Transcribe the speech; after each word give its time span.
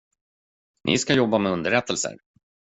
Ni 0.83 0.97
ska 0.97 1.13
jobba 1.13 1.37
med 1.37 1.51
underrättelser. 1.51 2.17